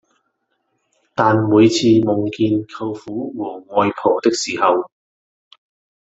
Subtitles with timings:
[1.13, 4.89] 但每次夢見舅父和外婆的時候